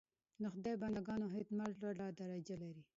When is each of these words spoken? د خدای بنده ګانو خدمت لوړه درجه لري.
د 0.41 0.43
خدای 0.53 0.75
بنده 0.81 1.01
ګانو 1.07 1.31
خدمت 1.33 1.69
لوړه 1.81 2.07
درجه 2.19 2.55
لري. 2.63 2.81